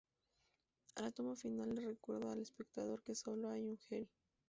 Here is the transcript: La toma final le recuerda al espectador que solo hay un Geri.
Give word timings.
La 0.99 1.11
toma 1.11 1.35
final 1.35 1.75
le 1.75 1.81
recuerda 1.87 2.31
al 2.31 2.41
espectador 2.41 3.03
que 3.03 3.13
solo 3.13 3.51
hay 3.51 3.67
un 3.67 3.77
Geri. 3.77 4.09